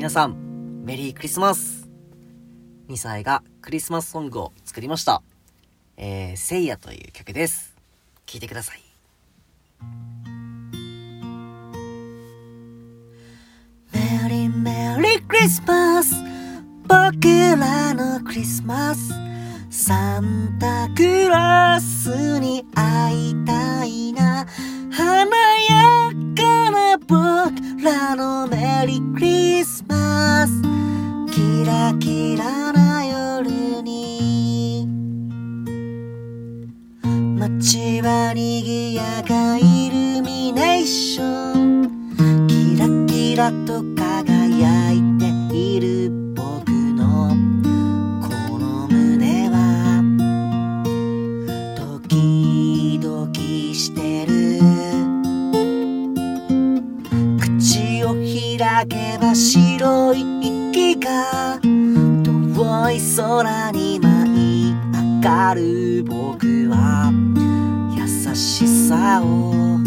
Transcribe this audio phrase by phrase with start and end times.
[0.00, 1.86] 皆さん、メリークリスマス
[2.88, 5.20] !2 歳がクリスマスソングを作りました。
[5.98, 7.76] えー、聖夜という曲です。
[8.24, 8.82] 聴いてください。
[13.92, 14.00] メ
[14.30, 16.14] リーメリークリスマス
[16.88, 17.28] 僕
[17.58, 19.12] らのクリスマス
[19.68, 24.46] サンタクロースに会いたいな
[24.90, 25.26] 華や
[26.34, 29.29] かな僕らのメリークリスマス
[31.40, 34.86] キラキラな夜に。
[37.38, 41.24] 街は賑やかイルミネーショ
[41.56, 42.46] ン。
[42.46, 46.29] キラキラと輝いている。
[58.80, 67.12] 開けば白い息が遠い空に舞い上がる僕は
[67.94, 69.84] 優しさを言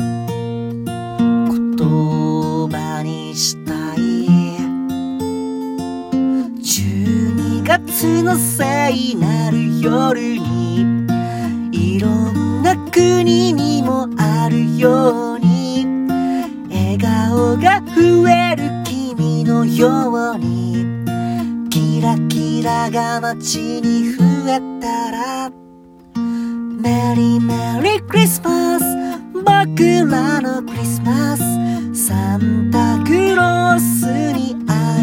[2.69, 3.97] 葉にしたい。
[6.61, 10.85] 12月の聖なる夜に
[11.71, 15.52] いろんな国にもあるように
[19.83, 20.85] ように
[21.69, 28.85] キラキラが街に増えたらメリーメリークリスマス
[29.33, 31.41] 僕らのクリスマス
[32.07, 35.02] サンタクロースに会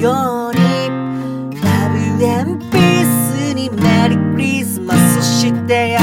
[0.00, 0.60] ように
[1.60, 3.04] ラブエンピー
[3.50, 6.02] スにメリークリスマスそして優し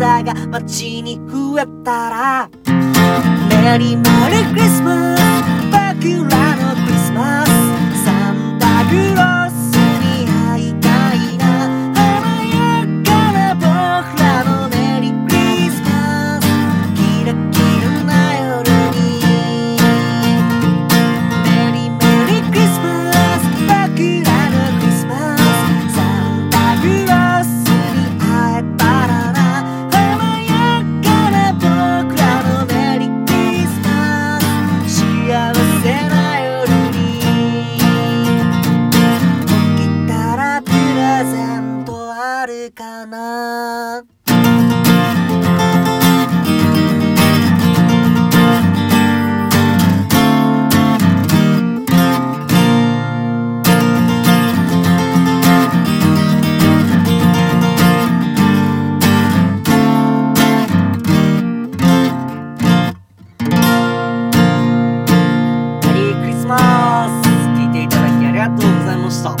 [0.00, 5.22] さが街に増えたらメリーメリークリスマス
[5.70, 7.51] 僕らのクリスマス
[69.22, 69.36] した。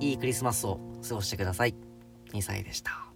[0.00, 1.74] いいクリスマスを過ごしてください。
[2.32, 3.13] 2歳でした。